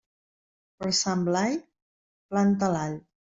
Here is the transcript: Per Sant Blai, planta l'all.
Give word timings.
Per 0.79 0.87
Sant 0.99 1.21
Blai, 1.27 1.53
planta 2.33 2.71
l'all. 2.77 2.97